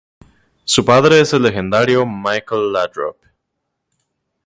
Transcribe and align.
Su 0.63 0.83
padre 0.83 1.19
es 1.19 1.31
el 1.33 1.43
legendario 1.43 2.07
Michael 2.07 2.73
Laudrup. 2.73 3.17